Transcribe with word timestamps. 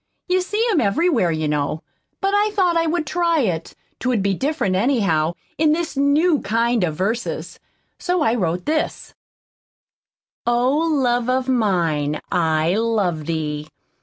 You 0.27 0.41
see 0.41 0.67
'em 0.71 0.81
everywhere, 0.81 1.29
you 1.29 1.47
know. 1.47 1.83
But 2.21 2.33
I 2.33 2.49
thought 2.55 2.75
I 2.75 2.87
would 2.87 3.05
try 3.05 3.41
it 3.41 3.75
'twould 3.99 4.23
be 4.23 4.33
different, 4.33 4.75
anyhow, 4.75 5.33
in 5.59 5.73
this 5.73 5.95
new 5.95 6.41
kind 6.41 6.83
of 6.83 6.95
verses. 6.95 7.59
So 7.99 8.23
I 8.23 8.33
wrote 8.33 8.65
this: 8.65 9.13
Oh, 10.47 10.75
love 10.77 11.29
of 11.29 11.47
mine, 11.47 12.19
I 12.31 12.73
love 12.77 13.27
Thee. 13.27 13.67